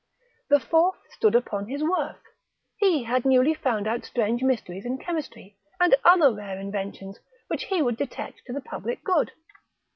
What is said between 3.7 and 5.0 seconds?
out strange mysteries in